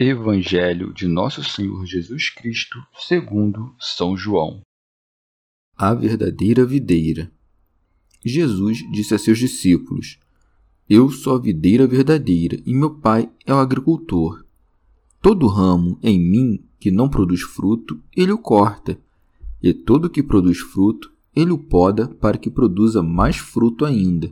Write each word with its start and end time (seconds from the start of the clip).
Evangelho 0.00 0.94
de 0.94 1.08
Nosso 1.08 1.42
Senhor 1.42 1.84
Jesus 1.84 2.30
Cristo, 2.30 2.78
segundo 3.00 3.74
São 3.80 4.16
João. 4.16 4.60
A 5.76 5.92
verdadeira 5.92 6.64
videira. 6.64 7.32
Jesus 8.24 8.78
disse 8.92 9.16
a 9.16 9.18
seus 9.18 9.40
discípulos: 9.40 10.20
Eu 10.88 11.10
sou 11.10 11.34
a 11.34 11.40
videira 11.40 11.84
verdadeira 11.84 12.62
e 12.64 12.72
meu 12.72 12.94
Pai 12.94 13.28
é 13.44 13.52
o 13.52 13.58
agricultor. 13.58 14.44
Todo 15.20 15.48
ramo 15.48 15.98
em 16.00 16.16
mim 16.16 16.64
que 16.78 16.92
não 16.92 17.08
produz 17.08 17.40
fruto, 17.40 18.00
ele 18.16 18.30
o 18.30 18.38
corta, 18.38 18.96
e 19.60 19.74
todo 19.74 20.08
que 20.08 20.22
produz 20.22 20.58
fruto, 20.58 21.12
ele 21.34 21.50
o 21.50 21.58
poda 21.58 22.06
para 22.06 22.38
que 22.38 22.48
produza 22.48 23.02
mais 23.02 23.36
fruto 23.36 23.84
ainda. 23.84 24.30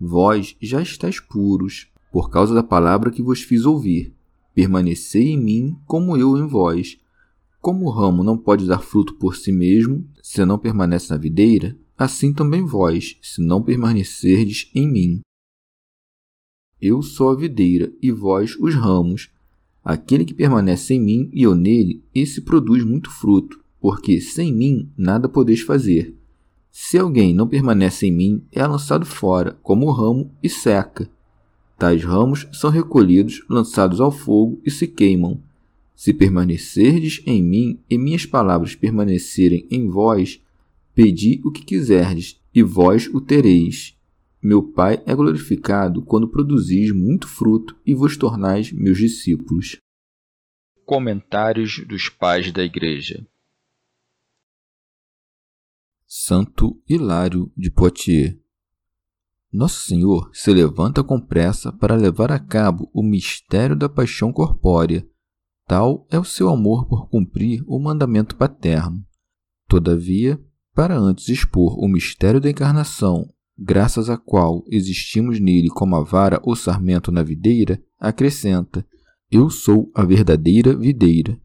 Vós 0.00 0.56
já 0.60 0.82
estáis 0.82 1.20
puros, 1.20 1.86
por 2.10 2.28
causa 2.28 2.52
da 2.52 2.62
palavra 2.64 3.12
que 3.12 3.22
vos 3.22 3.40
fiz 3.40 3.64
ouvir 3.64 4.12
Permanecei 4.54 5.30
em 5.30 5.42
mim, 5.42 5.76
como 5.84 6.16
eu 6.16 6.36
em 6.38 6.46
vós. 6.46 6.98
Como 7.60 7.86
o 7.86 7.90
ramo 7.90 8.22
não 8.22 8.38
pode 8.38 8.66
dar 8.66 8.78
fruto 8.78 9.14
por 9.14 9.34
si 9.34 9.50
mesmo, 9.50 10.06
se 10.22 10.44
não 10.44 10.58
permanece 10.58 11.10
na 11.10 11.16
videira, 11.16 11.76
assim 11.98 12.32
também 12.32 12.64
vós, 12.64 13.18
se 13.20 13.42
não 13.42 13.62
permanecerdes 13.62 14.70
em 14.74 14.86
mim. 14.86 15.20
Eu 16.80 17.02
sou 17.02 17.30
a 17.30 17.34
videira, 17.34 17.92
e 18.00 18.12
vós 18.12 18.56
os 18.60 18.74
ramos. 18.74 19.30
Aquele 19.82 20.24
que 20.24 20.34
permanece 20.34 20.94
em 20.94 21.00
mim 21.00 21.30
e 21.32 21.42
eu 21.42 21.54
nele, 21.54 22.04
esse 22.14 22.42
produz 22.42 22.84
muito 22.84 23.10
fruto, 23.10 23.62
porque 23.80 24.20
sem 24.20 24.52
mim 24.52 24.90
nada 24.96 25.28
podeis 25.28 25.60
fazer. 25.60 26.16
Se 26.70 26.98
alguém 26.98 27.34
não 27.34 27.48
permanece 27.48 28.06
em 28.06 28.12
mim, 28.12 28.46
é 28.50 28.66
lançado 28.66 29.06
fora, 29.06 29.58
como 29.62 29.86
o 29.86 29.92
ramo, 29.92 30.30
e 30.42 30.48
seca. 30.48 31.08
Tais 31.76 32.04
ramos 32.04 32.46
são 32.52 32.70
recolhidos, 32.70 33.44
lançados 33.48 34.00
ao 34.00 34.12
fogo 34.12 34.60
e 34.64 34.70
se 34.70 34.86
queimam. 34.86 35.42
Se 35.94 36.12
permanecerdes 36.12 37.22
em 37.26 37.42
mim 37.42 37.80
e 37.88 37.98
minhas 37.98 38.26
palavras 38.26 38.74
permanecerem 38.74 39.66
em 39.70 39.88
vós, 39.88 40.40
pedi 40.94 41.40
o 41.44 41.50
que 41.50 41.64
quiserdes, 41.64 42.40
e 42.54 42.62
vós 42.62 43.08
o 43.08 43.20
tereis. 43.20 43.96
Meu 44.40 44.62
Pai 44.62 45.02
é 45.06 45.14
glorificado 45.14 46.02
quando 46.02 46.28
produzis 46.28 46.92
muito 46.92 47.26
fruto 47.26 47.76
e 47.84 47.94
vos 47.94 48.16
tornais 48.16 48.70
meus 48.70 48.98
discípulos. 48.98 49.78
Comentários 50.84 51.84
dos 51.86 52.08
Pais 52.08 52.52
da 52.52 52.62
Igreja 52.62 53.26
Santo 56.06 56.80
Hilário 56.88 57.50
de 57.56 57.70
Poitiers 57.70 58.36
nosso 59.54 59.82
Senhor 59.82 60.28
se 60.32 60.52
levanta 60.52 61.04
com 61.04 61.20
pressa 61.20 61.72
para 61.72 61.94
levar 61.94 62.32
a 62.32 62.40
cabo 62.40 62.90
o 62.92 63.04
mistério 63.04 63.76
da 63.76 63.88
paixão 63.88 64.32
corpórea. 64.32 65.06
Tal 65.66 66.06
é 66.10 66.18
o 66.18 66.24
seu 66.24 66.48
amor 66.48 66.86
por 66.86 67.08
cumprir 67.08 67.62
o 67.66 67.78
mandamento 67.78 68.34
paterno. 68.34 69.00
Todavia, 69.68 70.42
para 70.74 70.98
antes 70.98 71.28
expor 71.28 71.78
o 71.78 71.86
mistério 71.86 72.40
da 72.40 72.50
encarnação, 72.50 73.32
graças 73.56 74.10
a 74.10 74.16
qual 74.18 74.64
existimos 74.66 75.38
nele 75.38 75.68
como 75.68 75.94
a 75.94 76.02
vara 76.02 76.40
ou 76.42 76.56
sarmento 76.56 77.12
na 77.12 77.22
videira, 77.22 77.80
acrescenta: 77.98 78.84
Eu 79.30 79.48
sou 79.48 79.88
a 79.94 80.04
verdadeira 80.04 80.76
videira. 80.76 81.40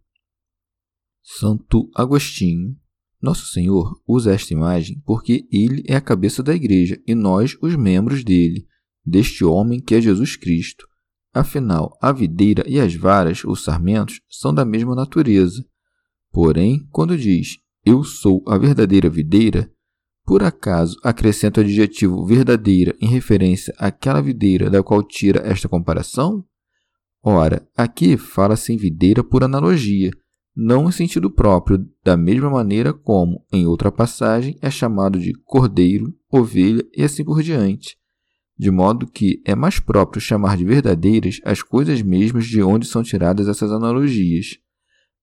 Santo 1.22 1.88
Agostinho 1.96 2.76
nosso 3.22 3.48
Senhor 3.48 4.00
usa 4.08 4.34
esta 4.34 4.54
imagem 4.54 5.02
porque 5.06 5.48
ele 5.52 5.84
é 5.88 5.96
a 5.96 6.02
cabeça 6.02 6.42
da 6.42 6.56
igreja 6.56 7.02
e 7.06 7.14
nós 7.14 7.58
os 7.62 7.76
membros 7.76 8.24
dele, 8.24 8.66
deste 9.06 9.44
homem 9.44 9.80
que 9.80 9.96
é 9.96 10.02
Jesus 10.02 10.36
Cristo. 10.36 10.88
Afinal, 11.34 11.98
a 12.02 12.12
videira 12.12 12.64
e 12.68 12.80
as 12.80 12.96
varas 12.96 13.44
ou 13.44 13.56
sarmentos 13.56 14.22
são 14.30 14.54
da 14.54 14.66
mesma 14.66 14.96
natureza. 14.96 15.64
Porém, 16.32 16.88
quando 16.92 17.18
diz 17.18 17.58
eu 17.86 18.04
sou 18.04 18.44
a 18.48 18.58
verdadeira 18.58 19.10
videira, 19.10 19.72
por 20.26 20.44
acaso 20.44 20.96
acrescenta 21.04 21.60
o 21.60 21.64
adjetivo 21.64 22.26
verdadeira 22.26 22.96
em 23.02 23.08
referência 23.08 23.74
àquela 23.78 24.22
videira 24.22 24.70
da 24.70 24.84
qual 24.84 25.02
tira 25.02 25.40
esta 25.40 25.68
comparação? 25.68 26.46
Ora, 27.24 27.68
aqui 27.76 28.16
fala-se 28.16 28.72
em 28.72 28.78
videira 28.78 29.24
por 29.24 29.44
analogia, 29.44 30.12
não 30.62 30.90
em 30.90 30.92
sentido 30.92 31.32
próprio, 31.32 31.88
da 32.04 32.18
mesma 32.18 32.50
maneira 32.50 32.92
como, 32.92 33.46
em 33.52 33.66
outra 33.66 33.90
passagem, 33.90 34.58
é 34.62 34.70
chamado 34.70 35.18
de 35.18 35.32
cordeiro, 35.46 36.14
ovelha 36.30 36.86
e 36.94 37.02
assim 37.02 37.24
por 37.24 37.42
diante, 37.42 37.98
de 38.58 38.70
modo 38.70 39.08
que 39.08 39.42
é 39.46 39.56
mais 39.56 39.80
próprio 39.80 40.22
chamar 40.22 40.58
de 40.58 40.66
verdadeiras 40.66 41.40
as 41.46 41.64
coisas 41.64 42.02
mesmas 42.02 42.46
de 42.46 42.62
onde 42.62 42.86
são 42.86 43.02
tiradas 43.02 43.48
essas 43.48 43.72
analogias. 43.72 44.58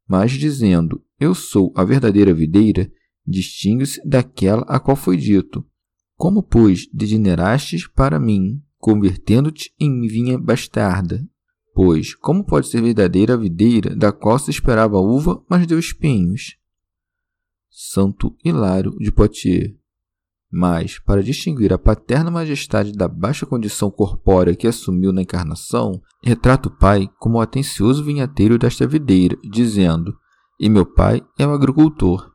Mas 0.09 0.33
dizendo 0.33 1.03
eu 1.21 1.35
sou 1.35 1.71
a 1.77 1.85
verdadeira 1.85 2.33
videira, 2.33 2.91
distingue-se 3.27 4.01
daquela 4.09 4.63
a 4.63 4.81
qual 4.81 4.97
foi 4.97 5.19
dito: 5.19 5.63
Como, 6.17 6.43
pois, 6.43 6.87
degenerastes 6.91 7.87
para 7.87 8.19
mim, 8.19 8.63
convertendo-te 8.79 9.71
em 9.79 10.07
vinha 10.07 10.39
bastarda, 10.39 11.23
Pois, 11.77 12.15
como 12.15 12.43
pode 12.43 12.69
ser 12.69 12.81
verdadeira 12.81 13.35
a 13.35 13.37
videira 13.37 13.95
da 13.95 14.11
qual 14.11 14.39
se 14.39 14.51
esperava 14.51 14.97
uva, 14.97 15.45
mas 15.47 15.67
deu 15.67 15.79
espinhos? 15.79 16.57
Santo 17.69 18.35
Hilário 18.43 18.97
de 18.99 19.13
Poitiers. 19.13 19.75
Mas, 20.51 20.99
para 20.99 21.23
distinguir 21.23 21.75
a 21.75 21.79
paterna 21.79 22.31
majestade 22.31 22.93
da 22.93 23.07
baixa 23.07 23.45
condição 23.45 23.91
corpórea 23.91 24.57
que 24.57 24.67
assumiu 24.67 25.13
na 25.13 25.21
encarnação, 25.21 26.01
retrata 26.25 26.71
o 26.71 26.75
pai 26.75 27.11
como 27.19 27.37
o 27.37 27.41
atencioso 27.43 28.03
vinhateiro 28.03 28.57
desta 28.57 28.87
videira, 28.87 29.37
dizendo: 29.45 30.17
E 30.59 30.71
meu 30.71 30.87
pai 30.87 31.23
é 31.39 31.47
o 31.47 31.53
agricultor. 31.53 32.33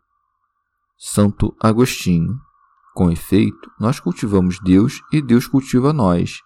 Santo 1.00 1.56
Agostinho. 1.60 2.38
Com 2.94 3.10
efeito, 3.10 3.72
nós 3.80 4.00
cultivamos 4.00 4.60
Deus 4.64 5.02
e 5.12 5.20
Deus 5.20 5.48
cultiva 5.48 5.92
nós. 5.92 6.42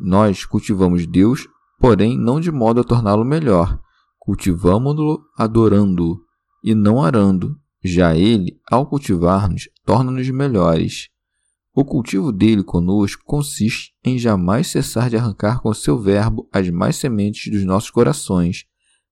Nós 0.00 0.46
cultivamos 0.46 1.06
Deus 1.06 1.46
porém 1.82 2.16
não 2.16 2.38
de 2.38 2.52
modo 2.52 2.80
a 2.80 2.84
torná-lo 2.84 3.24
melhor. 3.24 3.76
Cultivamo-lo 4.16 5.20
adorando-o 5.36 6.16
e 6.62 6.76
não 6.76 7.02
arando. 7.02 7.58
Já 7.82 8.14
ele, 8.14 8.60
ao 8.70 8.86
cultivar-nos, 8.86 9.68
torna-nos 9.84 10.30
melhores. 10.30 11.08
O 11.74 11.84
cultivo 11.84 12.30
dele 12.30 12.62
conosco 12.62 13.24
consiste 13.26 13.92
em 14.04 14.16
jamais 14.16 14.68
cessar 14.68 15.10
de 15.10 15.16
arrancar 15.16 15.60
com 15.60 15.74
seu 15.74 15.98
verbo 15.98 16.48
as 16.52 16.70
mais 16.70 16.94
sementes 16.94 17.50
dos 17.50 17.64
nossos 17.64 17.90
corações, 17.90 18.64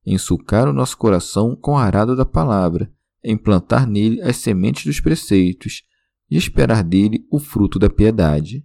em 0.07 0.17
sulcar 0.17 0.69
o 0.69 0.73
nosso 0.73 0.97
coração 0.97 1.57
com 1.57 1.77
a 1.77 1.83
arada 1.83 2.15
da 2.15 2.25
palavra, 2.25 2.89
em 3.25 3.37
plantar 3.37 3.85
nele 3.85 4.23
as 4.23 4.37
sementes 4.37 4.85
dos 4.85 5.01
preceitos 5.01 5.83
e 6.31 6.37
esperar 6.37 6.85
dele 6.85 7.27
o 7.33 7.41
fruto 7.41 7.81
da 7.81 7.91
piedade. 7.91 8.65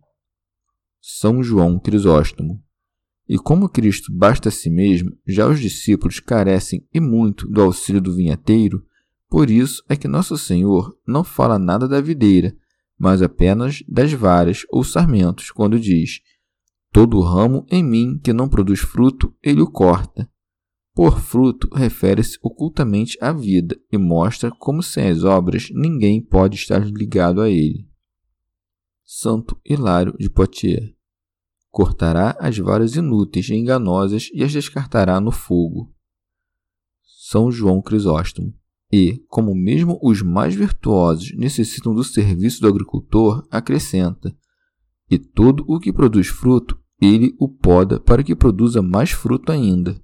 São 1.01 1.41
João 1.41 1.79
Crisóstomo 1.79 2.63
e 3.27 3.37
como 3.37 3.69
Cristo 3.69 4.13
basta 4.13 4.49
a 4.49 4.51
si 4.51 4.69
mesmo, 4.69 5.11
já 5.25 5.47
os 5.47 5.59
discípulos 5.59 6.19
carecem 6.19 6.87
e 6.93 6.99
muito 6.99 7.47
do 7.47 7.61
auxílio 7.61 8.01
do 8.01 8.13
vinhateiro, 8.13 8.85
por 9.27 9.49
isso 9.49 9.83
é 9.89 9.95
que 9.95 10.07
Nosso 10.07 10.37
Senhor 10.37 10.95
não 11.07 11.23
fala 11.23 11.57
nada 11.57 11.87
da 11.87 11.99
videira, 11.99 12.55
mas 12.97 13.21
apenas 13.21 13.83
das 13.87 14.13
varas 14.13 14.63
ou 14.69 14.83
sarmentos, 14.83 15.51
quando 15.51 15.79
diz: 15.79 16.21
Todo 16.91 17.19
ramo 17.19 17.65
em 17.69 17.83
mim 17.83 18.19
que 18.23 18.31
não 18.31 18.47
produz 18.47 18.79
fruto, 18.79 19.35
ele 19.43 19.61
o 19.61 19.69
corta. 19.69 20.29
Por 20.93 21.19
fruto 21.19 21.67
refere-se 21.73 22.37
ocultamente 22.41 23.17
à 23.19 23.33
vida 23.33 23.77
e 23.91 23.97
mostra 23.97 24.49
como 24.49 24.81
sem 24.81 25.09
as 25.09 25.25
obras 25.25 25.67
ninguém 25.71 26.21
pode 26.21 26.55
estar 26.55 26.79
ligado 26.85 27.41
a 27.41 27.49
ele. 27.49 27.85
Santo 29.03 29.59
Hilário 29.65 30.15
de 30.17 30.29
Poitiers 30.29 30.94
cortará 31.75 32.37
as 32.39 32.57
varas 32.57 32.95
inúteis 32.95 33.49
e 33.49 33.53
enganosas 33.53 34.29
e 34.33 34.41
as 34.45 34.53
descartará 34.53 35.19
no 35.19 35.29
fogo. 35.29 35.93
São 37.29 37.51
João 37.51 37.81
Crisóstomo. 37.81 38.53
E, 38.89 39.21
como 39.27 39.53
mesmo 39.53 39.99
os 40.01 40.21
mais 40.21 40.55
virtuosos 40.55 41.35
necessitam 41.35 41.93
do 41.93 42.01
serviço 42.01 42.61
do 42.61 42.69
agricultor, 42.69 43.45
acrescenta: 43.51 44.33
E 45.11 45.19
todo 45.19 45.65
o 45.67 45.77
que 45.77 45.91
produz 45.91 46.27
fruto, 46.27 46.79
ele 47.01 47.35
o 47.37 47.49
poda 47.49 47.99
para 47.99 48.23
que 48.23 48.33
produza 48.33 48.81
mais 48.81 49.11
fruto 49.11 49.51
ainda. 49.51 50.01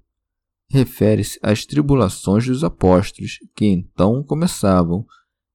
Refere-se 0.69 1.39
às 1.41 1.65
tribulações 1.65 2.45
dos 2.45 2.65
apóstolos, 2.65 3.37
que 3.55 3.65
então 3.65 4.21
começavam, 4.23 5.05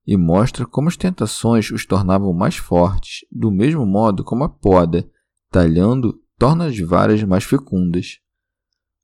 e 0.06 0.16
mostra 0.16 0.64
como 0.64 0.88
as 0.88 0.96
tentações 0.96 1.70
os 1.70 1.84
tornavam 1.84 2.32
mais 2.32 2.56
fortes, 2.56 3.26
do 3.30 3.50
mesmo 3.50 3.84
modo 3.84 4.24
como 4.24 4.44
a 4.44 4.48
poda, 4.48 5.06
talhando, 5.50 6.20
torna 6.38 6.66
as 6.66 6.78
varas 6.78 7.22
mais 7.22 7.44
fecundas. 7.44 8.18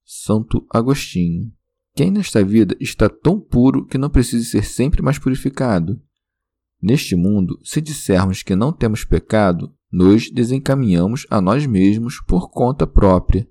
Santo 0.04 0.66
Agostinho. 0.70 1.52
Quem 1.94 2.10
nesta 2.10 2.44
vida 2.44 2.76
está 2.80 3.08
tão 3.08 3.38
puro 3.38 3.86
que 3.86 3.98
não 3.98 4.08
precisa 4.10 4.44
ser 4.44 4.64
sempre 4.64 5.02
mais 5.02 5.18
purificado? 5.18 6.00
Neste 6.80 7.14
mundo, 7.14 7.60
se 7.62 7.80
dissermos 7.80 8.42
que 8.42 8.56
não 8.56 8.72
temos 8.72 9.04
pecado, 9.04 9.72
nos 9.90 10.30
desencaminhamos 10.30 11.26
a 11.30 11.40
nós 11.40 11.66
mesmos 11.66 12.20
por 12.26 12.50
conta 12.50 12.86
própria. 12.86 13.48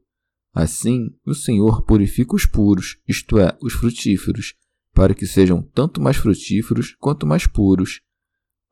Assim, 0.54 1.10
o 1.26 1.34
Senhor 1.34 1.84
purifica 1.84 2.36
os 2.36 2.46
puros, 2.46 2.98
isto 3.08 3.38
é, 3.38 3.58
os 3.62 3.74
frutíferos, 3.74 4.56
para 4.94 5.14
que 5.14 5.26
sejam 5.26 5.62
tanto 5.62 6.02
mais 6.02 6.18
frutíferos 6.18 6.96
quanto 7.00 7.26
mais 7.26 7.48
puros. 7.48 8.02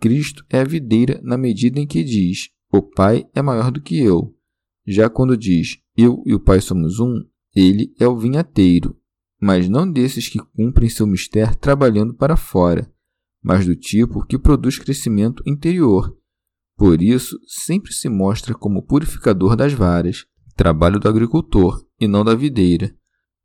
Cristo 0.01 0.45
é 0.50 0.60
a 0.60 0.65
videira 0.65 1.22
na 1.24 1.38
medida 1.38 1.80
em 1.80 1.88
que 1.88 2.04
diz: 2.04 2.50
O 2.71 2.81
Pai 2.81 3.27
é 3.33 3.42
maior 3.42 3.71
do 3.71 3.81
que 3.81 4.00
eu. 4.00 4.36
Já 4.86 5.10
quando 5.10 5.36
diz: 5.36 5.80
Eu 5.98 6.21
e 6.25 6.33
o 6.33 6.39
Pai 6.39 6.62
somos 6.62 7.00
um, 7.00 7.24
ele 7.56 7.94
é 8.00 8.07
o 8.07 8.18
vinhateiro, 8.18 8.95
mas 9.42 9.68
não 9.68 9.92
desses 9.92 10.27
que 10.27 10.39
cumprem 10.39 10.89
seu 10.89 11.07
mistério 11.07 11.56
trabalhando 11.56 12.13
para 12.13 12.38
fora, 12.38 12.92
mas 13.42 13.66
do 13.66 13.75
tipo 13.75 14.25
que 14.25 14.38
produz 14.38 14.77
crescimento 14.77 15.42
interior. 15.48 16.16
Por 16.77 17.01
isso, 17.01 17.39
sempre 17.48 17.92
se 17.92 18.07
mostra 18.07 18.54
como 18.54 18.83
purificador 18.86 19.56
das 19.56 19.74
varas, 19.74 20.25
trabalho 20.56 21.00
do 21.00 21.10
agricultor 21.10 21.86
e 22.00 22.07
não 22.07 22.24
da 22.24 22.36
videira. 22.36 22.95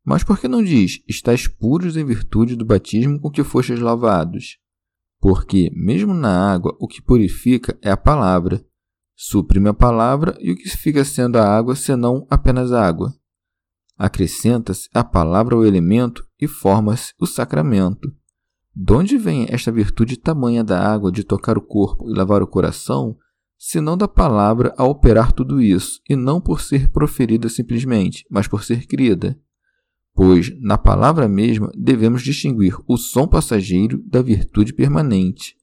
Mas 0.04 0.22
por 0.22 0.38
que 0.38 0.46
não 0.46 0.62
diz: 0.62 1.02
Estais 1.08 1.48
puros 1.48 1.96
em 1.96 2.04
virtude 2.04 2.56
do 2.56 2.64
batismo 2.64 3.18
com 3.18 3.30
que 3.30 3.42
fostes 3.42 3.80
lavados? 3.80 4.58
Porque, 5.18 5.70
mesmo 5.74 6.12
na 6.12 6.52
água, 6.52 6.76
o 6.78 6.86
que 6.86 7.00
purifica 7.00 7.78
é 7.80 7.90
a 7.90 7.96
palavra. 7.96 8.62
Suprime 9.16 9.68
a 9.68 9.74
palavra 9.74 10.36
e 10.40 10.52
o 10.52 10.56
que 10.56 10.68
fica 10.68 11.04
sendo 11.04 11.36
a 11.36 11.46
água 11.46 11.76
senão 11.76 12.26
apenas 12.28 12.72
água? 12.72 13.14
Acrescenta-se 13.96 14.88
a 14.92 15.04
palavra 15.04 15.54
ao 15.54 15.64
elemento 15.64 16.26
e 16.40 16.48
forma-se 16.48 17.14
o 17.20 17.26
sacramento. 17.26 18.12
De 18.74 18.92
onde 18.92 19.16
vem 19.16 19.46
esta 19.48 19.70
virtude 19.70 20.16
tamanha 20.16 20.64
da 20.64 20.80
água 20.80 21.12
de 21.12 21.22
tocar 21.22 21.56
o 21.56 21.62
corpo 21.62 22.10
e 22.10 22.14
lavar 22.14 22.42
o 22.42 22.46
coração, 22.46 23.16
senão 23.56 23.96
da 23.96 24.08
palavra 24.08 24.74
a 24.76 24.84
operar 24.84 25.30
tudo 25.30 25.60
isso, 25.60 26.00
e 26.10 26.16
não 26.16 26.40
por 26.40 26.60
ser 26.60 26.90
proferida 26.90 27.48
simplesmente, 27.48 28.26
mas 28.28 28.48
por 28.48 28.64
ser 28.64 28.86
crida? 28.86 29.38
pois 30.14 30.56
na 30.60 30.78
palavra 30.78 31.28
mesma 31.28 31.70
devemos 31.76 32.22
distinguir 32.22 32.76
o 32.86 32.96
som 32.96 33.26
passageiro 33.26 34.00
da 34.06 34.22
virtude 34.22 34.72
permanente. 34.72 35.56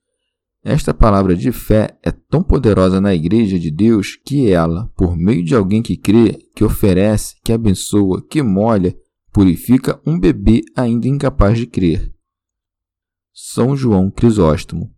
Esta 0.64 0.94
palavra 0.94 1.36
de 1.36 1.52
fé 1.52 1.98
é 2.04 2.12
tão 2.12 2.44
poderosa 2.44 3.02
na 3.02 3.16
Igreja 3.16 3.58
de 3.58 3.72
Deus 3.72 4.16
que 4.16 4.48
ela, 4.52 4.92
por 4.96 5.18
meio 5.18 5.44
de 5.44 5.56
alguém 5.56 5.82
que 5.82 5.98
crê, 5.98 6.48
que 6.56 6.64
oferece, 6.64 7.36
que 7.44 7.52
abençoa, 7.52 8.22
que 8.22 8.44
molha, 8.44 8.96
purifica 9.34 10.00
um 10.06 10.20
bebê 10.20 10.62
ainda 10.76 11.08
incapaz 11.08 11.58
de 11.58 11.66
crer. 11.66 12.14
São 13.34 13.76
João 13.76 14.12
Crisóstomo. 14.12 14.94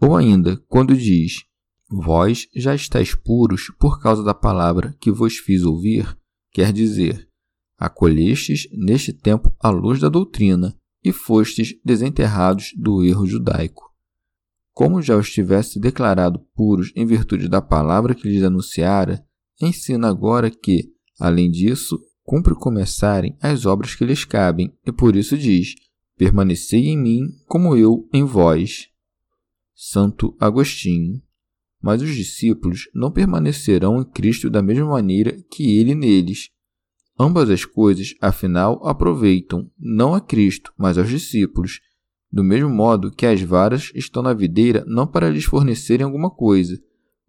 Ou 0.00 0.16
ainda, 0.16 0.56
quando 0.66 0.96
diz: 0.96 1.44
Vós 1.88 2.48
já 2.52 2.74
estáis 2.74 3.14
puros 3.14 3.70
por 3.78 4.00
causa 4.00 4.24
da 4.24 4.34
palavra 4.34 4.96
que 4.98 5.12
vos 5.12 5.36
fiz 5.36 5.62
ouvir, 5.62 6.16
quer 6.50 6.72
dizer, 6.72 7.28
acolhestes 7.78 8.66
neste 8.72 9.12
tempo 9.12 9.54
a 9.60 9.70
luz 9.70 10.00
da 10.00 10.08
doutrina 10.08 10.76
e 11.04 11.12
fostes 11.12 11.74
desenterrados 11.84 12.72
do 12.76 13.04
erro 13.04 13.26
judaico. 13.26 13.93
Como 14.74 15.00
já 15.00 15.16
os 15.16 15.30
tivesse 15.30 15.78
declarado 15.78 16.40
puros 16.54 16.92
em 16.94 17.06
virtude 17.06 17.48
da 17.48 17.62
palavra 17.62 18.14
que 18.14 18.28
lhes 18.28 18.42
anunciara, 18.42 19.24
ensina 19.62 20.08
agora 20.08 20.50
que, 20.50 20.92
além 21.18 21.50
disso, 21.50 21.98
cumpre 22.22 22.54
começarem 22.54 23.36
as 23.40 23.64
obras 23.64 23.94
que 23.94 24.04
lhes 24.04 24.24
cabem, 24.24 24.76
e 24.84 24.92
por 24.92 25.16
isso 25.16 25.38
diz: 25.38 25.74
Permanecei 26.16 26.88
em 26.88 26.98
mim 26.98 27.28
como 27.46 27.76
eu 27.76 28.06
em 28.12 28.24
vós. 28.24 28.88
Santo 29.74 30.36
Agostinho. 30.38 31.22
Mas 31.80 32.02
os 32.02 32.14
discípulos 32.14 32.88
não 32.94 33.10
permanecerão 33.10 34.00
em 34.00 34.04
Cristo 34.04 34.50
da 34.50 34.62
mesma 34.62 34.86
maneira 34.86 35.36
que 35.50 35.78
ele 35.78 35.94
neles, 35.94 36.50
Ambas 37.18 37.48
as 37.48 37.64
coisas, 37.64 38.14
afinal, 38.20 38.84
aproveitam 38.86 39.70
não 39.78 40.14
a 40.14 40.20
Cristo, 40.20 40.72
mas 40.76 40.98
aos 40.98 41.08
discípulos, 41.08 41.80
do 42.34 42.42
mesmo 42.42 42.68
modo 42.68 43.12
que 43.12 43.26
as 43.26 43.40
varas 43.40 43.92
estão 43.94 44.20
na 44.20 44.34
videira 44.34 44.84
não 44.88 45.06
para 45.06 45.30
lhes 45.30 45.44
fornecerem 45.44 46.04
alguma 46.04 46.28
coisa, 46.28 46.76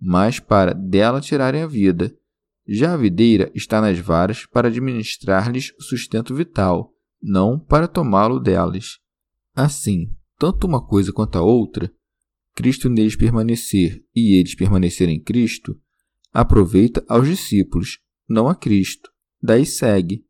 mas 0.01 0.39
para 0.39 0.73
dela 0.73 1.21
tirarem 1.21 1.61
a 1.61 1.67
vida. 1.67 2.11
Já 2.67 2.95
a 2.95 2.97
videira 2.97 3.51
está 3.53 3.79
nas 3.79 3.99
varas 3.99 4.47
para 4.47 4.67
administrar-lhes 4.67 5.71
o 5.77 5.83
sustento 5.83 6.33
vital, 6.33 6.91
não 7.21 7.59
para 7.59 7.87
tomá-lo 7.87 8.39
delas. 8.39 8.97
Assim, 9.53 10.09
tanto 10.39 10.65
uma 10.65 10.83
coisa 10.83 11.13
quanto 11.13 11.37
a 11.37 11.43
outra, 11.43 11.93
Cristo 12.55 12.89
neles 12.89 13.15
permanecer 13.15 14.03
e 14.15 14.39
eles 14.39 14.55
permanecerem 14.55 15.17
em 15.17 15.23
Cristo, 15.23 15.79
aproveita 16.33 17.05
aos 17.07 17.27
discípulos, 17.27 17.99
não 18.27 18.47
a 18.47 18.55
Cristo. 18.55 19.11
Daí 19.39 19.67
segue: 19.67 20.24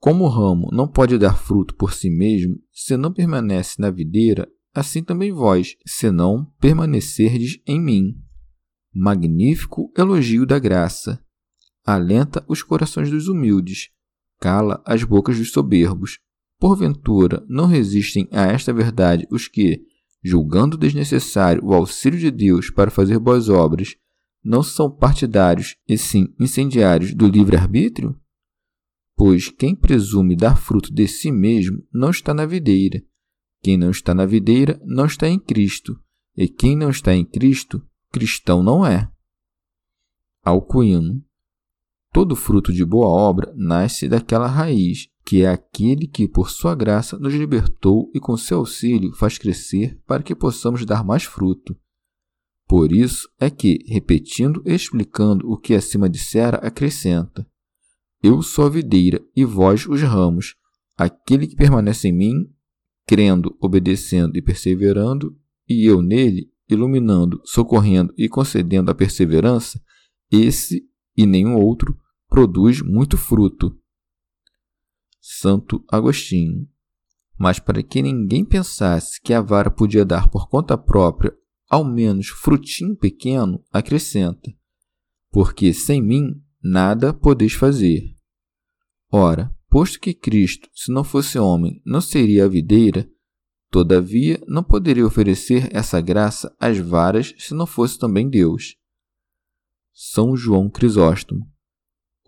Como 0.00 0.24
o 0.24 0.28
ramo 0.28 0.68
não 0.72 0.86
pode 0.86 1.18
dar 1.18 1.36
fruto 1.36 1.74
por 1.74 1.92
si 1.92 2.08
mesmo, 2.08 2.56
se 2.72 2.96
não 2.96 3.12
permanece 3.12 3.80
na 3.80 3.90
videira, 3.90 4.48
assim 4.72 5.02
também 5.02 5.32
vós, 5.32 5.74
se 5.84 6.10
não 6.10 6.44
permanecerdes 6.60 7.60
em 7.66 7.80
mim. 7.80 8.14
Magnífico 8.94 9.92
elogio 9.96 10.46
da 10.46 10.58
graça. 10.58 11.20
Alenta 11.84 12.44
os 12.48 12.62
corações 12.62 13.10
dos 13.10 13.28
humildes, 13.28 13.88
cala 14.38 14.80
as 14.84 15.02
bocas 15.02 15.36
dos 15.36 15.50
soberbos. 15.50 16.18
Porventura, 16.60 17.44
não 17.48 17.66
resistem 17.66 18.28
a 18.32 18.46
esta 18.46 18.72
verdade 18.72 19.26
os 19.30 19.48
que, 19.48 19.80
julgando 20.22 20.76
desnecessário 20.76 21.64
o 21.64 21.72
auxílio 21.72 22.18
de 22.18 22.30
Deus 22.30 22.70
para 22.70 22.90
fazer 22.90 23.18
boas 23.18 23.48
obras, 23.48 23.96
não 24.44 24.62
são 24.62 24.90
partidários 24.90 25.76
e 25.88 25.98
sim 25.98 26.34
incendiários 26.38 27.14
do 27.14 27.26
livre-arbítrio? 27.26 28.16
Pois 29.18 29.48
quem 29.48 29.74
presume 29.74 30.36
dar 30.36 30.56
fruto 30.56 30.94
de 30.94 31.08
si 31.08 31.32
mesmo 31.32 31.84
não 31.92 32.10
está 32.10 32.32
na 32.32 32.46
videira. 32.46 33.02
Quem 33.60 33.76
não 33.76 33.90
está 33.90 34.14
na 34.14 34.24
videira 34.24 34.80
não 34.84 35.06
está 35.06 35.26
em 35.26 35.40
Cristo. 35.40 36.00
E 36.36 36.46
quem 36.46 36.76
não 36.76 36.88
está 36.88 37.12
em 37.12 37.24
Cristo, 37.24 37.84
cristão 38.12 38.62
não 38.62 38.86
é. 38.86 39.10
Alcuino. 40.44 41.20
Todo 42.12 42.36
fruto 42.36 42.72
de 42.72 42.84
boa 42.84 43.08
obra 43.08 43.52
nasce 43.56 44.08
daquela 44.08 44.46
raiz, 44.46 45.08
que 45.26 45.42
é 45.42 45.48
aquele 45.48 46.06
que, 46.06 46.28
por 46.28 46.48
sua 46.48 46.76
graça, 46.76 47.18
nos 47.18 47.34
libertou 47.34 48.08
e, 48.14 48.20
com 48.20 48.36
seu 48.36 48.58
auxílio, 48.58 49.12
faz 49.16 49.36
crescer 49.36 50.00
para 50.06 50.22
que 50.22 50.32
possamos 50.32 50.86
dar 50.86 51.04
mais 51.04 51.24
fruto. 51.24 51.76
Por 52.68 52.92
isso 52.92 53.28
é 53.40 53.50
que, 53.50 53.80
repetindo 53.88 54.62
e 54.64 54.72
explicando 54.72 55.50
o 55.50 55.58
que 55.58 55.74
acima 55.74 56.08
dissera, 56.08 56.58
acrescenta: 56.58 57.44
eu 58.22 58.42
sou 58.42 58.66
a 58.66 58.70
videira 58.70 59.24
e 59.34 59.44
vós 59.44 59.86
os 59.86 60.02
ramos. 60.02 60.56
Aquele 60.96 61.46
que 61.46 61.54
permanece 61.54 62.08
em 62.08 62.12
mim, 62.12 62.52
crendo, 63.06 63.56
obedecendo 63.60 64.36
e 64.36 64.42
perseverando, 64.42 65.38
e 65.68 65.84
eu 65.84 66.02
nele, 66.02 66.50
iluminando, 66.68 67.40
socorrendo 67.44 68.12
e 68.16 68.28
concedendo 68.28 68.90
a 68.90 68.94
perseverança, 68.94 69.80
esse 70.30 70.82
e 71.16 71.24
nenhum 71.24 71.56
outro 71.56 71.96
produz 72.28 72.82
muito 72.82 73.16
fruto. 73.16 73.78
Santo 75.20 75.84
Agostinho. 75.90 76.68
Mas 77.38 77.58
para 77.58 77.82
que 77.82 78.02
ninguém 78.02 78.44
pensasse 78.44 79.20
que 79.22 79.32
a 79.32 79.40
vara 79.40 79.70
podia 79.70 80.04
dar 80.04 80.28
por 80.28 80.48
conta 80.48 80.76
própria 80.76 81.36
ao 81.68 81.84
menos 81.84 82.28
frutinho 82.28 82.96
pequeno, 82.96 83.62
acrescenta: 83.70 84.52
Porque 85.30 85.72
sem 85.72 86.02
mim 86.02 86.42
nada 86.62 87.12
podeis 87.12 87.52
fazer. 87.52 88.14
Ora, 89.10 89.54
posto 89.68 90.00
que 90.00 90.12
Cristo, 90.14 90.68
se 90.74 90.92
não 90.92 91.04
fosse 91.04 91.38
homem, 91.38 91.80
não 91.84 92.00
seria 92.00 92.44
a 92.44 92.48
videira, 92.48 93.08
todavia 93.70 94.40
não 94.46 94.62
poderia 94.62 95.06
oferecer 95.06 95.68
essa 95.74 96.00
graça 96.00 96.54
às 96.58 96.78
varas 96.78 97.34
se 97.38 97.54
não 97.54 97.66
fosse 97.66 97.98
também 97.98 98.28
Deus. 98.28 98.76
São 99.92 100.36
João 100.36 100.70
Crisóstomo 100.70 101.46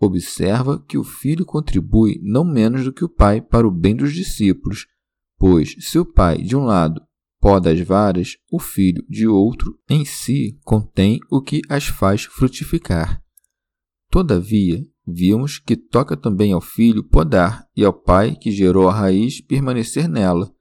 observa 0.01 0.83
que 0.87 0.97
o 0.97 1.03
filho 1.03 1.45
contribui 1.45 2.19
não 2.23 2.43
menos 2.43 2.83
do 2.83 2.91
que 2.91 3.05
o 3.05 3.09
pai 3.09 3.39
para 3.39 3.67
o 3.67 3.71
bem 3.71 3.95
dos 3.95 4.13
discípulos, 4.13 4.87
pois 5.37 5.75
se 5.79 5.99
o 5.99 6.05
pai, 6.05 6.39
de 6.41 6.55
um 6.55 6.63
lado, 6.63 7.01
poda 7.39 7.71
as 7.71 7.79
varas, 7.81 8.37
o 8.51 8.59
filho, 8.59 9.05
de 9.07 9.27
outro, 9.27 9.77
em 9.87 10.03
si 10.03 10.59
contém 10.63 11.19
o 11.29 11.41
que 11.41 11.61
as 11.69 11.85
faz 11.85 12.23
frutificar. 12.23 13.20
Todavia, 14.11 14.85
vimos 15.07 15.57
que 15.57 15.77
toca 15.77 16.17
também 16.17 16.51
ao 16.51 16.59
filho 16.59 17.01
podar 17.01 17.65
e 17.73 17.85
ao 17.85 17.93
pai 17.93 18.35
que 18.35 18.51
gerou 18.51 18.89
a 18.89 18.93
raiz 18.93 19.39
permanecer 19.39 20.09
nela. 20.09 20.53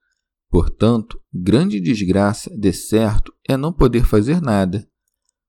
Portanto, 0.48 1.20
grande 1.34 1.80
desgraça, 1.80 2.48
de 2.56 2.72
certo, 2.72 3.34
é 3.48 3.56
não 3.56 3.72
poder 3.72 4.04
fazer 4.04 4.40
nada. 4.40 4.88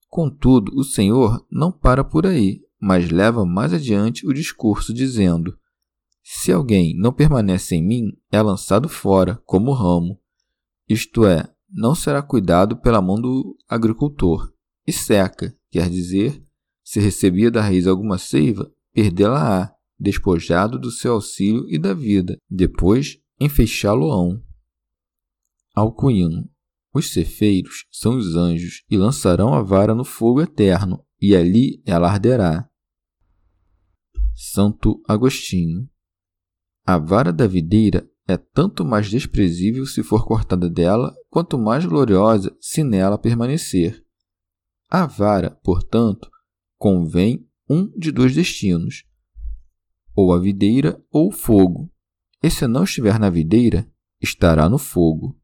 Contudo, 0.10 0.72
o 0.76 0.84
Senhor 0.84 1.46
não 1.52 1.72
para 1.72 2.04
por 2.04 2.26
aí, 2.26 2.62
mas 2.82 3.12
leva 3.12 3.46
mais 3.46 3.72
adiante 3.72 4.28
o 4.28 4.34
discurso, 4.34 4.92
dizendo: 4.92 5.56
Se 6.24 6.52
alguém 6.52 6.98
não 6.98 7.14
permanece 7.14 7.76
em 7.76 7.86
mim, 7.86 8.12
é 8.32 8.42
lançado 8.42 8.90
fora, 8.90 9.40
como 9.46 9.74
ramo. 9.74 10.20
Isto 10.90 11.24
é, 11.28 11.48
não 11.70 11.94
será 11.94 12.24
cuidado 12.24 12.78
pela 12.78 13.00
mão 13.00 13.22
do 13.22 13.56
agricultor, 13.70 14.52
e 14.88 14.92
seca, 14.92 15.56
quer 15.70 15.88
dizer, 15.88 16.44
se 16.92 17.00
recebia 17.00 17.50
da 17.50 17.62
raiz 17.62 17.88
alguma 17.88 18.18
seiva, 18.18 18.70
perdê-la-á, 18.92 19.74
despojado 19.98 20.78
do 20.78 20.92
seu 20.92 21.14
auxílio 21.14 21.66
e 21.70 21.80
da 21.80 21.94
vida, 21.94 22.38
depois 22.50 23.18
enfeixá-lo-ão. 23.40 24.44
Alcuíno. 25.74 26.52
Os 26.94 27.14
cefeiros 27.14 27.86
são 27.90 28.18
os 28.18 28.36
anjos 28.36 28.84
e 28.90 28.98
lançarão 28.98 29.54
a 29.54 29.62
vara 29.62 29.96
no 29.96 30.04
fogo 30.04 30.42
eterno, 30.42 31.02
e 31.22 31.34
ali 31.34 31.82
ela 31.86 32.10
arderá. 32.10 32.70
Santo 34.36 35.02
Agostinho. 35.08 35.90
A 36.86 36.98
vara 36.98 37.32
da 37.32 37.48
videira 37.48 38.06
é 38.28 38.36
tanto 38.36 38.84
mais 38.84 39.10
desprezível 39.10 39.86
se 39.86 40.04
for 40.04 40.26
cortada 40.26 40.70
dela, 40.70 41.16
quanto 41.30 41.58
mais 41.58 41.86
gloriosa 41.86 42.54
se 42.60 42.84
nela 42.84 43.18
permanecer. 43.18 44.06
A 44.90 45.06
vara, 45.06 45.52
portanto, 45.64 46.30
convém 46.82 47.48
um 47.70 47.88
de 47.96 48.12
dois 48.12 48.34
destinos, 48.34 49.04
ou 50.16 50.34
a 50.34 50.40
videira 50.40 51.00
ou 51.12 51.28
o 51.28 51.32
fogo. 51.32 51.94
E 52.42 52.50
se 52.50 52.66
não 52.66 52.86
estiver 52.86 53.20
na 53.20 53.30
videira, 53.30 53.88
estará 54.20 54.68
no 54.68 54.80
fogo. 54.80 55.40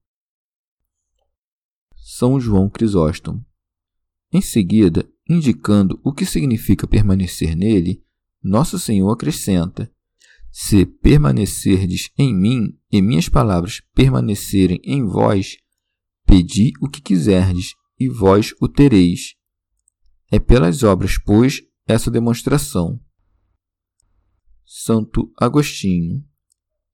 São 1.95 2.39
João 2.39 2.67
Crisóstomo. 2.67 3.45
Em 4.33 4.41
seguida, 4.41 5.07
indicando 5.29 6.01
o 6.03 6.11
que 6.11 6.25
significa 6.25 6.87
permanecer 6.87 7.55
nele, 7.55 8.03
nosso 8.43 8.79
Senhor 8.79 9.11
acrescenta: 9.11 9.93
Se 10.51 10.87
permanecerdes 10.87 12.09
em 12.17 12.35
mim 12.35 12.75
e 12.91 12.99
minhas 12.99 13.29
palavras 13.29 13.79
permanecerem 13.93 14.81
em 14.83 15.05
vós, 15.05 15.55
pedi 16.25 16.73
o 16.81 16.89
que 16.89 16.99
quiserdes 16.99 17.75
e 17.99 18.09
vós 18.09 18.55
o 18.59 18.67
tereis. 18.67 19.36
É 20.31 20.39
pelas 20.39 20.83
obras, 20.83 21.17
pois, 21.17 21.61
essa 21.87 22.11
demonstração. 22.11 22.99
Santo 24.65 25.31
Agostinho. 25.39 26.23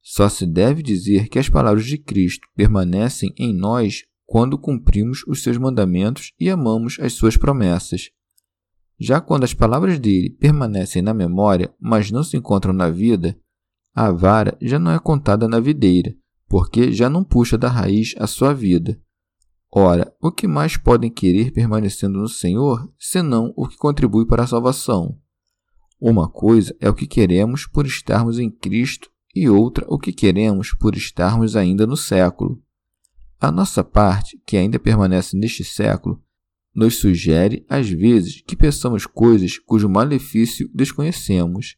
Só 0.02 0.30
se 0.30 0.46
deve 0.46 0.84
dizer 0.84 1.30
que 1.30 1.40
as 1.40 1.50
palavras 1.50 1.86
de 1.86 1.98
Cristo 1.98 2.48
permanecem 2.56 3.34
em 3.38 3.54
nós 3.54 4.04
quando 4.25 4.58
cumprimos 4.58 5.24
os 5.28 5.42
seus 5.42 5.58
mandamentos 5.58 6.32
e 6.40 6.50
amamos 6.50 6.98
as 7.00 7.13
suas 7.13 7.36
promessas. 7.36 8.10
Já 9.00 9.20
quando 9.20 9.44
as 9.44 9.54
palavras 9.54 9.98
dele 9.98 10.30
permanecem 10.30 11.02
na 11.02 11.13
memória, 11.13 11.74
mas 11.80 12.12
não 12.12 12.24
se 12.24 12.38
encontram 12.38 12.74
na 12.74 12.90
vida, 12.90 13.36
a 13.96 14.12
vara 14.12 14.58
já 14.62 14.78
não 14.78 14.92
é 14.92 15.00
contada 15.00 15.48
na 15.48 15.60
videira, 15.60 16.16
porque 16.48 16.92
já 16.92 17.10
não 17.10 17.24
puxa 17.24 17.58
da 17.58 17.70
raiz 17.70 18.13
a 18.18 18.28
sua 18.28 18.54
vida. 18.54 19.00
Ora, 19.75 20.15
o 20.22 20.32
que 20.32 20.48
mais 20.48 20.77
podem 20.77 21.10
querer 21.10 21.51
permanecendo 21.51 22.20
no 22.20 22.30
Senhor, 22.30 22.88
senão 23.00 23.51
o 23.58 23.68
que 23.68 23.75
contribui 23.75 24.24
para 24.24 24.44
a 24.44 24.48
salvação? 24.48 25.18
Uma 26.00 26.30
coisa 26.30 26.75
é 26.80 26.88
o 26.88 26.94
que 26.94 27.08
queremos 27.08 27.65
por 27.65 27.88
estarmos 27.88 28.38
em 28.38 28.51
Cristo 28.51 29.10
e 29.34 29.50
outra 29.50 29.84
o 29.89 29.98
que 29.98 30.13
queremos 30.13 30.75
por 30.75 30.96
estarmos 30.96 31.56
ainda 31.56 31.88
no 31.88 31.98
século. 31.98 32.62
A 33.42 33.51
nossa 33.51 33.84
parte, 33.84 34.39
que 34.46 34.58
ainda 34.58 34.77
permanece 34.77 35.36
neste 35.36 35.63
século, 35.63 36.22
nos 36.75 36.98
sugere, 36.98 37.65
às 37.68 37.89
vezes, 37.89 38.44
que 38.46 38.56
peçamos 38.56 39.08
coisas 39.08 39.58
cujo 39.58 39.89
malefício 39.89 40.70
desconhecemos. 40.72 41.77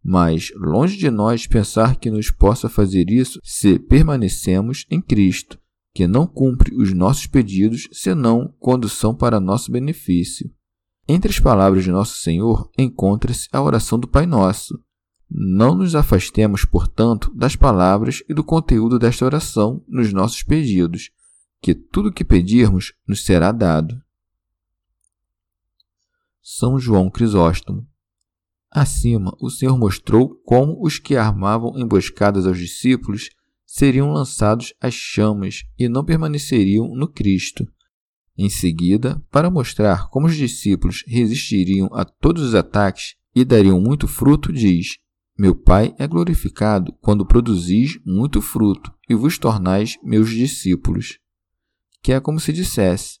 Mas, 0.00 0.52
longe 0.54 0.96
de 0.96 1.10
nós 1.10 1.44
pensar 1.44 1.96
que 1.96 2.08
nos 2.08 2.30
possa 2.30 2.68
fazer 2.68 3.10
isso 3.10 3.40
se 3.42 3.80
permanecemos 3.80 4.86
em 4.88 5.00
Cristo, 5.00 5.58
que 5.96 6.06
não 6.06 6.26
cumpre 6.26 6.76
os 6.76 6.92
nossos 6.92 7.26
pedidos 7.26 7.88
senão 7.90 8.54
quando 8.58 8.86
são 8.86 9.14
para 9.14 9.40
nosso 9.40 9.72
benefício. 9.72 10.52
Entre 11.08 11.30
as 11.30 11.40
palavras 11.40 11.84
de 11.84 11.90
Nosso 11.90 12.18
Senhor 12.18 12.70
encontra-se 12.76 13.48
a 13.50 13.62
oração 13.62 13.98
do 13.98 14.06
Pai 14.06 14.26
Nosso. 14.26 14.78
Não 15.26 15.74
nos 15.74 15.94
afastemos, 15.94 16.66
portanto, 16.66 17.32
das 17.34 17.56
palavras 17.56 18.22
e 18.28 18.34
do 18.34 18.44
conteúdo 18.44 18.98
desta 18.98 19.24
oração 19.24 19.82
nos 19.88 20.12
nossos 20.12 20.42
pedidos, 20.42 21.10
que 21.62 21.74
tudo 21.74 22.10
o 22.10 22.12
que 22.12 22.26
pedirmos 22.26 22.92
nos 23.08 23.24
será 23.24 23.50
dado. 23.50 23.98
São 26.42 26.78
João 26.78 27.08
Crisóstomo. 27.08 27.88
Acima, 28.70 29.34
o 29.40 29.48
Senhor 29.48 29.78
mostrou 29.78 30.34
como 30.44 30.76
os 30.84 30.98
que 30.98 31.16
armavam 31.16 31.72
emboscadas 31.78 32.46
aos 32.46 32.58
discípulos 32.58 33.30
seriam 33.76 34.10
lançados 34.10 34.72
às 34.80 34.94
chamas 34.94 35.64
e 35.78 35.86
não 35.86 36.02
permaneceriam 36.02 36.88
no 36.94 37.06
Cristo. 37.06 37.68
Em 38.34 38.48
seguida, 38.48 39.22
para 39.30 39.50
mostrar 39.50 40.08
como 40.08 40.26
os 40.26 40.34
discípulos 40.34 41.04
resistiriam 41.06 41.90
a 41.92 42.02
todos 42.02 42.42
os 42.42 42.54
ataques 42.54 43.16
e 43.34 43.44
dariam 43.44 43.78
muito 43.78 44.08
fruto, 44.08 44.50
diz: 44.50 44.96
Meu 45.38 45.54
Pai 45.54 45.94
é 45.98 46.06
glorificado 46.06 46.90
quando 47.02 47.26
produzis 47.26 47.98
muito 48.02 48.40
fruto 48.40 48.90
e 49.10 49.14
vos 49.14 49.36
tornais 49.36 49.98
meus 50.02 50.30
discípulos. 50.30 51.18
Que 52.02 52.12
é 52.12 52.20
como 52.20 52.40
se 52.40 52.54
dissesse: 52.54 53.18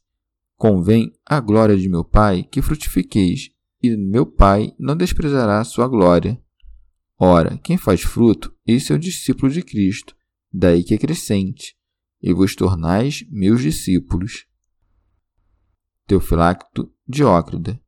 Convém 0.56 1.12
à 1.26 1.38
glória 1.38 1.76
de 1.76 1.86
meu 1.86 2.02
Pai 2.02 2.44
que 2.44 2.62
frutifiqueis, 2.62 3.50
e 3.82 3.94
meu 3.94 4.24
Pai 4.24 4.72
não 4.78 4.96
desprezará 4.96 5.62
sua 5.64 5.86
glória. 5.86 6.40
Ora, 7.18 7.58
quem 7.58 7.76
faz 7.76 8.00
fruto, 8.00 8.54
esse 8.66 8.90
é 8.90 8.94
o 8.94 8.98
discípulo 8.98 9.52
de 9.52 9.62
Cristo, 9.62 10.16
daí 10.52 10.82
que 10.84 10.94
é 10.94 10.98
crescente, 10.98 11.76
e 12.20 12.32
vos 12.32 12.54
tornais 12.54 13.24
meus 13.30 13.60
discípulos. 13.62 14.46
Teofilacto 16.06 16.92
Diócrida. 17.06 17.80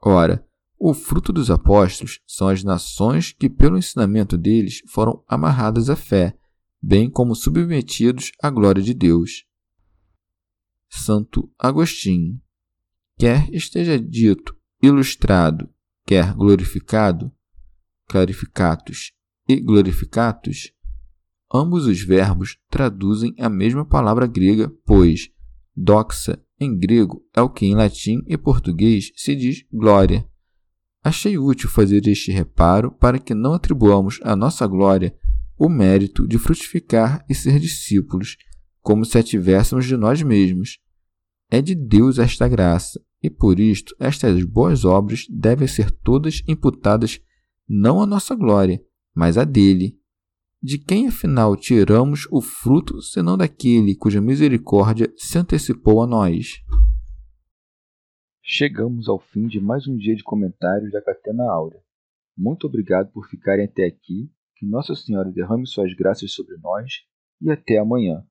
Ora, 0.00 0.46
o 0.78 0.92
fruto 0.92 1.32
dos 1.32 1.50
apóstolos 1.50 2.20
são 2.26 2.48
as 2.48 2.62
nações 2.62 3.32
que, 3.32 3.48
pelo 3.48 3.78
ensinamento 3.78 4.36
deles, 4.36 4.82
foram 4.88 5.24
amarradas 5.26 5.88
à 5.88 5.96
fé, 5.96 6.38
bem 6.80 7.10
como 7.10 7.34
submetidos 7.34 8.32
à 8.42 8.50
glória 8.50 8.82
de 8.82 8.92
Deus. 8.92 9.46
Santo 10.88 11.50
Agostinho. 11.58 12.40
Quer 13.18 13.48
esteja 13.52 13.98
dito, 13.98 14.54
ilustrado, 14.82 15.68
quer 16.04 16.34
glorificado, 16.34 17.32
clarificatus 18.06 19.12
e 19.48 19.58
glorificatus, 19.58 20.72
ambos 21.56 21.86
os 21.86 22.00
verbos 22.00 22.58
traduzem 22.70 23.34
a 23.38 23.48
mesma 23.48 23.84
palavra 23.84 24.26
grega, 24.26 24.72
pois 24.84 25.30
doxa 25.74 26.38
em 26.58 26.76
grego 26.78 27.22
é 27.34 27.42
o 27.42 27.50
que 27.50 27.66
em 27.66 27.74
latim 27.74 28.22
e 28.26 28.36
português 28.36 29.12
se 29.16 29.34
diz 29.34 29.64
glória. 29.72 30.26
Achei 31.02 31.38
útil 31.38 31.68
fazer 31.68 32.06
este 32.08 32.32
reparo 32.32 32.90
para 32.90 33.18
que 33.18 33.34
não 33.34 33.52
atribuamos 33.52 34.18
à 34.22 34.34
nossa 34.34 34.66
glória 34.66 35.14
o 35.58 35.68
mérito 35.68 36.26
de 36.26 36.38
frutificar 36.38 37.24
e 37.28 37.34
ser 37.34 37.58
discípulos, 37.58 38.36
como 38.80 39.04
se 39.04 39.18
a 39.18 39.22
tivéssemos 39.22 39.86
de 39.86 39.96
nós 39.96 40.22
mesmos. 40.22 40.78
É 41.50 41.62
de 41.62 41.74
Deus 41.74 42.18
esta 42.18 42.48
graça, 42.48 43.00
e 43.22 43.30
por 43.30 43.58
isto 43.58 43.94
estas 43.98 44.42
boas 44.44 44.84
obras 44.84 45.26
devem 45.30 45.66
ser 45.66 45.90
todas 45.90 46.42
imputadas 46.46 47.20
não 47.68 48.02
à 48.02 48.06
nossa 48.06 48.34
glória, 48.34 48.82
mas 49.14 49.38
à 49.38 49.44
dele. 49.44 49.98
De 50.62 50.78
quem 50.78 51.08
afinal 51.08 51.54
tiramos 51.54 52.26
o 52.30 52.40
fruto, 52.40 53.00
senão 53.02 53.36
daquele 53.36 53.94
cuja 53.94 54.20
misericórdia 54.20 55.12
se 55.16 55.38
antecipou 55.38 56.02
a 56.02 56.06
nós? 56.06 56.62
Chegamos 58.42 59.08
ao 59.08 59.18
fim 59.18 59.46
de 59.46 59.60
mais 59.60 59.86
um 59.86 59.96
dia 59.96 60.16
de 60.16 60.22
comentários 60.22 60.90
da 60.92 61.02
Catena 61.02 61.44
Áurea. 61.50 61.80
Muito 62.36 62.66
obrigado 62.66 63.10
por 63.12 63.28
ficarem 63.28 63.66
até 63.66 63.84
aqui, 63.84 64.30
que 64.56 64.66
Nossa 64.66 64.94
Senhora 64.94 65.30
derrame 65.30 65.66
suas 65.66 65.92
graças 65.94 66.32
sobre 66.32 66.56
nós 66.58 66.90
e 67.40 67.50
até 67.50 67.78
amanhã. 67.78 68.24